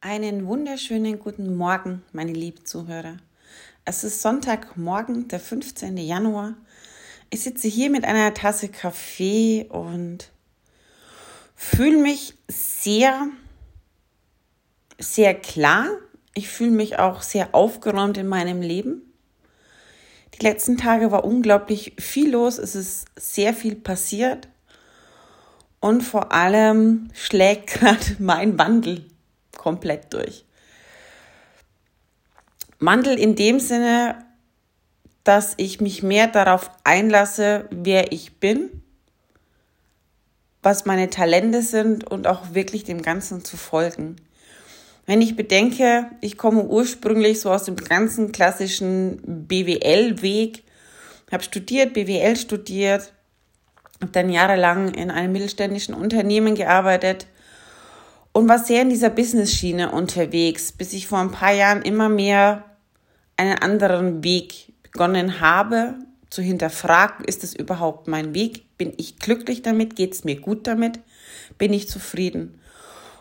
[0.00, 3.16] Einen wunderschönen guten Morgen, meine lieben Zuhörer.
[3.84, 5.96] Es ist Sonntagmorgen, der 15.
[5.96, 6.54] Januar.
[7.30, 10.30] Ich sitze hier mit einer Tasse Kaffee und
[11.56, 13.26] fühle mich sehr,
[15.00, 15.88] sehr klar.
[16.32, 19.02] Ich fühle mich auch sehr aufgeräumt in meinem Leben.
[20.34, 22.58] Die letzten Tage war unglaublich viel los.
[22.58, 24.46] Es ist sehr viel passiert.
[25.80, 29.04] Und vor allem schlägt gerade mein Wandel
[29.58, 30.46] komplett durch.
[32.78, 34.24] Mandel in dem Sinne,
[35.24, 38.82] dass ich mich mehr darauf einlasse, wer ich bin,
[40.62, 44.16] was meine Talente sind und auch wirklich dem Ganzen zu folgen.
[45.06, 50.64] Wenn ich bedenke, ich komme ursprünglich so aus dem ganzen klassischen BWL-Weg,
[51.30, 53.12] habe studiert, BWL studiert,
[54.00, 57.26] habe dann jahrelang in einem mittelständischen Unternehmen gearbeitet,
[58.38, 62.62] und war sehr in dieser Business-Schiene unterwegs, bis ich vor ein paar Jahren immer mehr
[63.36, 65.96] einen anderen Weg begonnen habe,
[66.30, 68.78] zu hinterfragen, ist es überhaupt mein Weg?
[68.78, 69.96] Bin ich glücklich damit?
[69.96, 71.00] Geht es mir gut damit?
[71.58, 72.60] Bin ich zufrieden?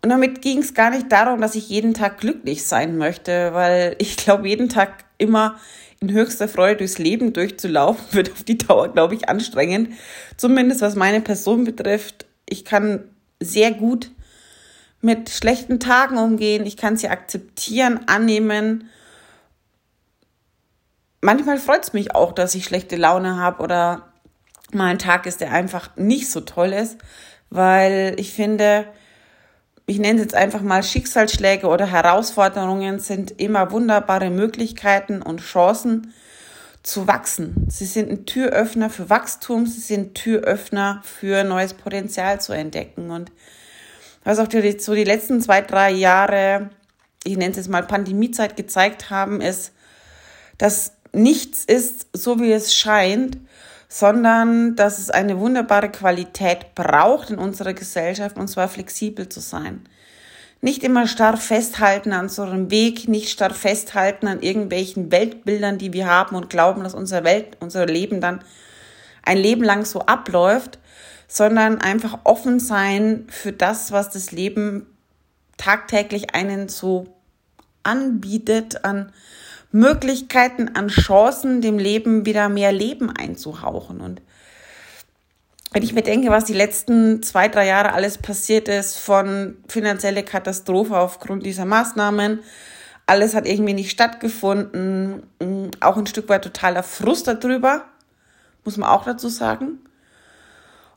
[0.00, 3.96] Und damit ging es gar nicht darum, dass ich jeden Tag glücklich sein möchte, weil
[3.98, 5.58] ich glaube, jeden Tag immer
[5.98, 9.88] in höchster Freude durchs Leben durchzulaufen, wird auf die Dauer, glaube ich, anstrengend.
[10.36, 12.26] Zumindest was meine Person betrifft.
[12.48, 13.02] Ich kann
[13.40, 14.12] sehr gut
[15.00, 18.90] mit schlechten Tagen umgehen, ich kann sie akzeptieren, annehmen.
[21.20, 24.12] Manchmal freut es mich auch, dass ich schlechte Laune habe oder
[24.72, 26.98] mal ein Tag ist, der einfach nicht so toll ist,
[27.48, 28.86] weil ich finde,
[29.86, 36.14] ich nenne es jetzt einfach mal Schicksalsschläge oder Herausforderungen sind immer wunderbare Möglichkeiten und Chancen
[36.82, 37.66] zu wachsen.
[37.68, 43.32] Sie sind ein Türöffner für Wachstum, sie sind Türöffner für neues Potenzial zu entdecken und
[44.24, 46.70] was auch die, so die letzten zwei, drei Jahre,
[47.24, 49.72] ich nenne es jetzt mal Pandemiezeit, gezeigt haben, ist,
[50.58, 53.38] dass nichts ist so, wie es scheint,
[53.88, 59.82] sondern dass es eine wunderbare Qualität braucht in unserer Gesellschaft, und zwar flexibel zu sein.
[60.60, 65.92] Nicht immer starr festhalten an so einem Weg, nicht starr festhalten an irgendwelchen Weltbildern, die
[65.92, 68.44] wir haben und glauben, dass unser Welt, unser Leben dann
[69.22, 70.78] ein Leben lang so abläuft,
[71.32, 74.84] sondern einfach offen sein für das, was das Leben
[75.56, 77.06] tagtäglich einen so
[77.84, 79.12] anbietet an
[79.70, 84.00] Möglichkeiten, an Chancen, dem Leben wieder mehr Leben einzuhauchen.
[84.00, 84.20] Und
[85.72, 90.24] wenn ich mir denke, was die letzten zwei, drei Jahre alles passiert ist, von finanzielle
[90.24, 92.40] Katastrophe aufgrund dieser Maßnahmen,
[93.06, 95.22] alles hat irgendwie nicht stattgefunden,
[95.78, 97.84] auch ein Stück weit totaler Frust darüber,
[98.64, 99.78] muss man auch dazu sagen.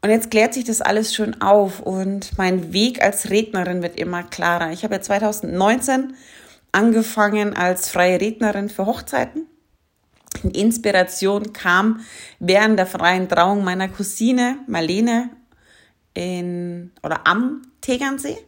[0.00, 4.22] Und jetzt klärt sich das alles schön auf und mein Weg als Rednerin wird immer
[4.22, 4.70] klarer.
[4.70, 6.14] Ich habe ja 2019
[6.70, 9.46] angefangen als freie Rednerin für Hochzeiten.
[10.44, 12.00] Die Inspiration kam
[12.38, 15.30] während der freien Trauung meiner Cousine Marlene
[16.14, 18.38] in, oder am Tegernsee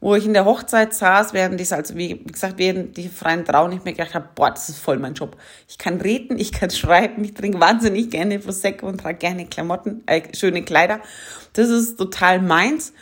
[0.00, 3.72] wo ich in der Hochzeit saß, während ich, also wie gesagt, während die freien Trauen
[3.72, 5.36] ich mir gedacht habe, boah, das ist voll mein Job.
[5.68, 10.02] Ich kann reden, ich kann schreiben, ich trinke wahnsinnig gerne Prosecco und trage gerne Klamotten,
[10.06, 11.00] äh, schöne Kleider.
[11.54, 12.92] Das ist total meins.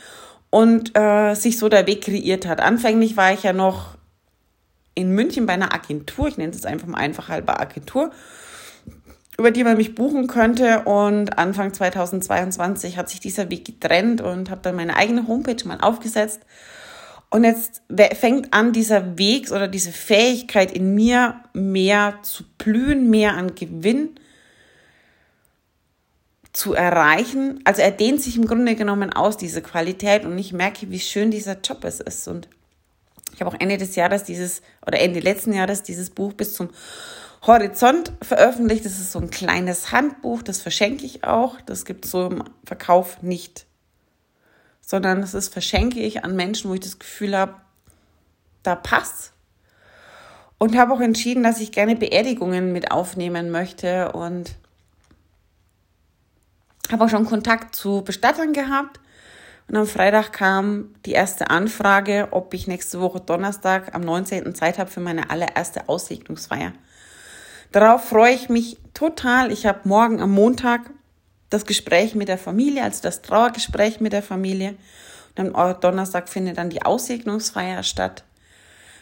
[0.49, 2.61] Und äh, sich so der Weg kreiert hat.
[2.61, 3.97] Anfänglich war ich ja noch
[4.93, 8.11] in München bei einer Agentur, ich nenne es einfach mal einfach halber Agentur,
[9.37, 10.83] über die man mich buchen könnte.
[10.85, 15.81] Und Anfang 2022 hat sich dieser Weg getrennt und habe dann meine eigene Homepage mal
[15.81, 16.39] aufgesetzt
[17.29, 17.81] und jetzt
[18.13, 24.19] fängt an, dieser Weg oder diese Fähigkeit in mir mehr zu blühen, mehr an Gewinn
[26.53, 27.59] zu erreichen.
[27.65, 30.23] Also er dehnt sich im Grunde genommen aus, diese Qualität.
[30.23, 32.27] Und ich merke, wie schön dieser Job es ist.
[32.27, 32.47] Und
[33.33, 36.69] ich habe auch Ende des Jahres dieses, oder Ende letzten Jahres dieses Buch bis zum
[37.45, 38.85] Horizont veröffentlicht.
[38.85, 41.59] Das ist so ein kleines Handbuch, das verschenke ich auch.
[41.65, 43.65] Das gibt es so im Verkauf nicht
[44.85, 47.55] sondern das ist, verschenke ich an Menschen, wo ich das Gefühl habe,
[48.63, 49.33] da passt.
[50.57, 54.55] Und habe auch entschieden, dass ich gerne Beerdigungen mit aufnehmen möchte und
[56.91, 58.99] habe auch schon Kontakt zu Bestattern gehabt.
[59.67, 64.53] Und am Freitag kam die erste Anfrage, ob ich nächste Woche Donnerstag am 19.
[64.53, 66.71] Zeit habe für meine allererste Aussegnungsfeier.
[67.71, 69.51] Darauf freue ich mich total.
[69.51, 70.91] Ich habe morgen am Montag
[71.55, 74.75] das Gespräch mit der Familie, also das Trauergespräch mit der Familie.
[75.37, 78.23] Und am Donnerstag findet dann die Aussegnungsfeier statt.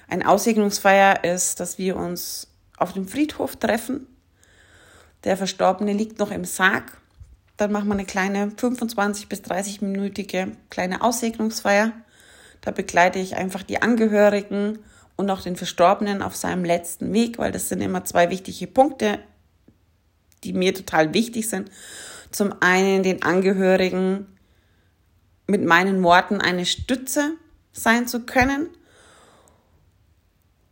[0.07, 2.47] Ein Aussegnungsfeier ist, dass wir uns
[2.77, 4.07] auf dem Friedhof treffen.
[5.23, 6.97] Der Verstorbene liegt noch im Sarg.
[7.57, 11.91] Dann machen wir eine kleine 25 bis 30 minütige kleine Aussegnungsfeier.
[12.61, 14.79] Da begleite ich einfach die Angehörigen
[15.15, 19.19] und auch den Verstorbenen auf seinem letzten Weg, weil das sind immer zwei wichtige Punkte,
[20.43, 21.69] die mir total wichtig sind.
[22.33, 24.25] Zum einen den Angehörigen
[25.47, 27.33] mit meinen Worten eine Stütze
[27.71, 28.69] sein zu können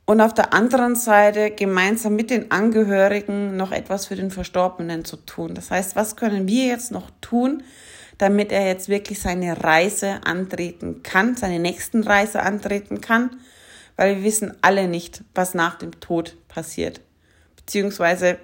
[0.05, 5.17] und auf der anderen Seite gemeinsam mit den Angehörigen noch etwas für den Verstorbenen zu
[5.17, 5.53] tun.
[5.53, 7.63] Das heißt, was können wir jetzt noch tun,
[8.17, 13.29] damit er jetzt wirklich seine Reise antreten kann, seine nächsten Reise antreten kann,
[13.95, 17.01] weil wir wissen alle nicht, was nach dem Tod passiert.
[17.55, 18.39] Beziehungsweise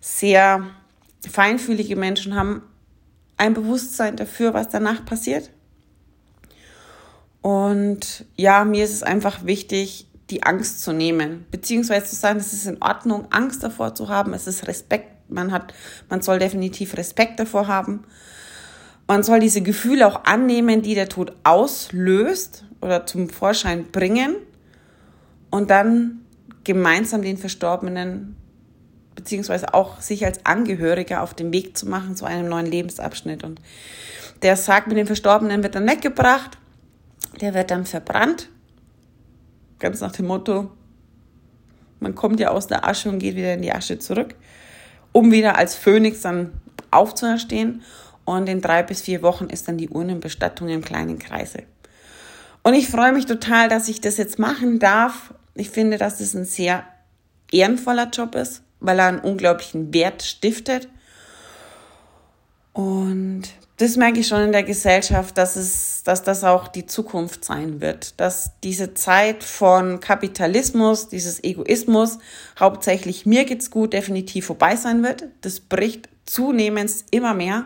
[0.00, 0.66] sehr
[1.30, 2.62] feinfühlige Menschen haben
[3.36, 5.50] ein Bewusstsein dafür, was danach passiert.
[7.42, 12.52] Und ja, mir ist es einfach wichtig, die Angst zu nehmen, beziehungsweise zu sagen, es
[12.52, 15.72] ist in Ordnung, Angst davor zu haben, es ist Respekt, man hat,
[16.08, 18.04] man soll definitiv Respekt davor haben.
[19.06, 24.34] Man soll diese Gefühle auch annehmen, die der Tod auslöst oder zum Vorschein bringen
[25.50, 26.22] und dann
[26.64, 28.36] gemeinsam den Verstorbenen
[29.16, 33.42] beziehungsweise auch sich als Angehöriger auf den Weg zu machen zu einem neuen Lebensabschnitt.
[33.42, 33.60] Und
[34.42, 36.58] der Sarg mit den Verstorbenen wird dann weggebracht,
[37.40, 38.48] der wird dann verbrannt
[39.78, 40.70] Ganz nach dem Motto,
[42.00, 44.34] man kommt ja aus der Asche und geht wieder in die Asche zurück,
[45.12, 46.52] um wieder als Phönix dann
[46.90, 47.82] aufzuerstehen.
[48.24, 51.62] Und in drei bis vier Wochen ist dann die Urnenbestattung im kleinen Kreise.
[52.62, 55.32] Und ich freue mich total, dass ich das jetzt machen darf.
[55.54, 56.84] Ich finde, dass es ein sehr
[57.52, 60.88] ehrenvoller Job ist, weil er einen unglaublichen Wert stiftet.
[62.72, 63.44] Und
[63.78, 67.80] das merke ich schon in der Gesellschaft, dass es, dass das auch die Zukunft sein
[67.80, 72.18] wird, dass diese Zeit von Kapitalismus, dieses Egoismus,
[72.58, 75.24] hauptsächlich mir geht's gut, definitiv vorbei sein wird.
[75.42, 77.64] Das bricht zunehmend immer mehr.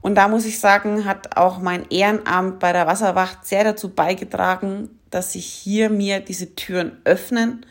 [0.00, 4.90] Und da muss ich sagen, hat auch mein Ehrenamt bei der Wasserwacht sehr dazu beigetragen,
[5.10, 7.64] dass sich hier mir diese Türen öffnen.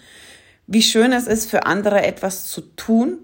[0.68, 3.18] Wie schön es ist, für andere etwas zu tun,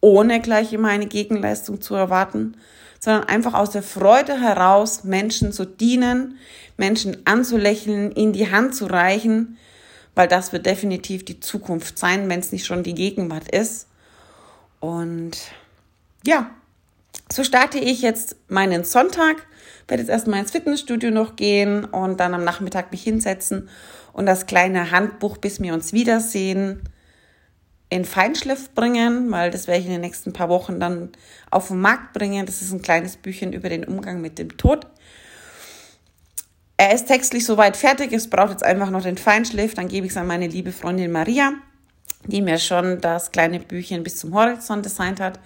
[0.00, 2.56] ohne gleich immer eine Gegenleistung zu erwarten
[3.06, 6.38] sondern einfach aus der Freude heraus Menschen zu dienen,
[6.76, 9.58] Menschen anzulächeln, ihnen die Hand zu reichen,
[10.14, 13.86] weil das wird definitiv die Zukunft sein, wenn es nicht schon die Gegenwart ist.
[14.80, 15.36] Und
[16.26, 16.50] ja,
[17.30, 19.46] so starte ich jetzt meinen Sonntag,
[19.88, 23.68] werde jetzt erstmal ins Fitnessstudio noch gehen und dann am Nachmittag mich hinsetzen
[24.12, 26.82] und das kleine Handbuch, bis wir uns wiedersehen,
[27.88, 31.10] in Feinschliff bringen, weil das werde ich in den nächsten paar Wochen dann
[31.50, 32.44] auf den Markt bringen.
[32.46, 34.86] Das ist ein kleines Büchchen über den Umgang mit dem Tod.
[36.76, 40.12] Er ist textlich soweit fertig, es braucht jetzt einfach noch den Feinschliff, dann gebe ich
[40.12, 41.52] es an meine liebe Freundin Maria,
[42.26, 45.38] die mir schon das kleine Büchchen bis zum Horizont designt hat.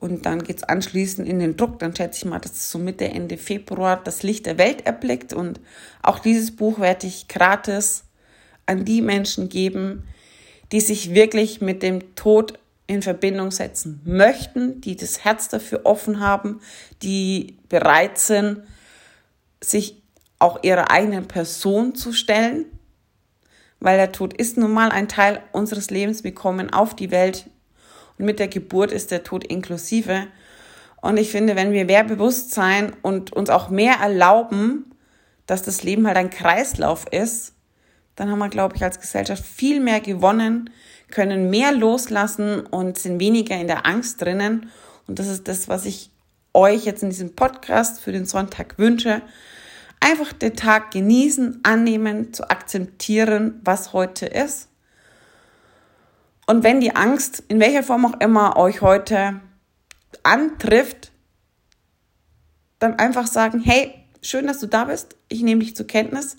[0.00, 1.78] Und dann geht es anschließend in den Druck.
[1.78, 5.34] Dann schätze ich mal, dass es so Mitte, Ende Februar das Licht der Welt erblickt.
[5.34, 5.60] Und
[6.02, 8.04] auch dieses Buch werde ich gratis
[8.64, 10.04] an die Menschen geben,
[10.72, 16.18] die sich wirklich mit dem Tod in Verbindung setzen möchten, die das Herz dafür offen
[16.18, 16.60] haben,
[17.02, 18.62] die bereit sind,
[19.62, 20.02] sich
[20.38, 22.64] auch ihrer eigenen Person zu stellen,
[23.78, 26.24] weil der Tod ist nun mal ein Teil unseres Lebens.
[26.24, 27.46] Wir kommen auf die Welt
[28.20, 30.26] und mit der Geburt ist der Tod inklusive.
[31.00, 34.94] Und ich finde, wenn wir mehr bewusst sein und uns auch mehr erlauben,
[35.46, 37.54] dass das Leben halt ein Kreislauf ist,
[38.16, 40.68] dann haben wir, glaube ich, als Gesellschaft viel mehr gewonnen,
[41.10, 44.68] können mehr loslassen und sind weniger in der Angst drinnen.
[45.06, 46.10] Und das ist das, was ich
[46.52, 49.22] euch jetzt in diesem Podcast für den Sonntag wünsche.
[49.98, 54.69] Einfach den Tag genießen, annehmen, zu akzeptieren, was heute ist.
[56.50, 59.40] Und wenn die Angst, in welcher Form auch immer, euch heute
[60.24, 61.12] antrifft,
[62.80, 65.14] dann einfach sagen, hey, schön, dass du da bist.
[65.28, 66.38] Ich nehme dich zur Kenntnis.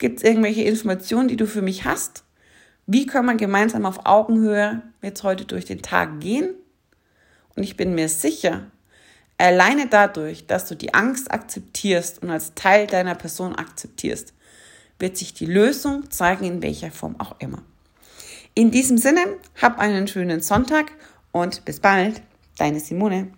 [0.00, 2.24] Gibt es irgendwelche Informationen, die du für mich hast?
[2.84, 6.52] Wie können wir gemeinsam auf Augenhöhe jetzt heute durch den Tag gehen?
[7.54, 8.72] Und ich bin mir sicher,
[9.36, 14.34] alleine dadurch, dass du die Angst akzeptierst und als Teil deiner Person akzeptierst,
[14.98, 17.62] wird sich die Lösung zeigen, in welcher Form auch immer.
[18.58, 19.20] In diesem Sinne,
[19.62, 20.86] hab einen schönen Sonntag
[21.30, 22.22] und bis bald,
[22.58, 23.28] deine Simone.